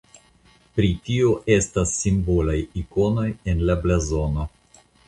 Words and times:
Pri 0.77 0.89
tio 1.09 1.35
estas 1.57 1.93
simbolaj 1.99 2.59
ikonoj 2.85 3.31
en 3.55 3.65
la 3.71 3.79
blazono. 3.87 4.53